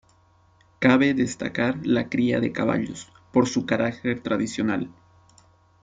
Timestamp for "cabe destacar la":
0.79-2.09